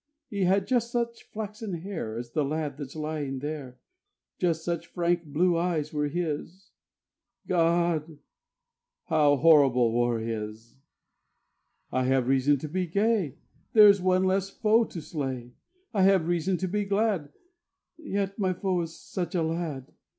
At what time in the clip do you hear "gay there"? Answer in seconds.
12.87-13.89